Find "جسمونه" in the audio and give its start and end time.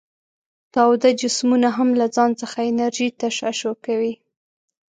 1.21-1.67